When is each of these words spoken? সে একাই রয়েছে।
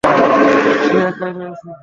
সে 0.83 0.97
একাই 1.09 1.31
রয়েছে। 1.37 1.67